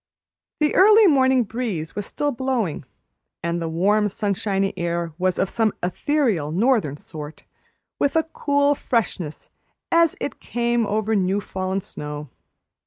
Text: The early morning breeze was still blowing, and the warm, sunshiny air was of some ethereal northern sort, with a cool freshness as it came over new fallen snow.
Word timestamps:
The 0.59 0.73
early 0.73 1.05
morning 1.05 1.43
breeze 1.43 1.95
was 1.95 2.07
still 2.07 2.31
blowing, 2.31 2.85
and 3.43 3.61
the 3.61 3.69
warm, 3.69 4.09
sunshiny 4.09 4.73
air 4.75 5.13
was 5.19 5.37
of 5.37 5.47
some 5.47 5.73
ethereal 5.83 6.51
northern 6.51 6.97
sort, 6.97 7.43
with 7.99 8.15
a 8.15 8.23
cool 8.23 8.73
freshness 8.73 9.51
as 9.91 10.15
it 10.19 10.39
came 10.39 10.87
over 10.87 11.15
new 11.15 11.39
fallen 11.39 11.81
snow. 11.81 12.31